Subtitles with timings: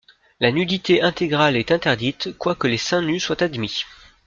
[0.39, 3.83] La nudité intégrale est interdite quoique les seins nus soient admis.